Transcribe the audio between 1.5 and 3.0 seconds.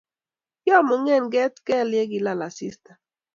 kel ya kilal asista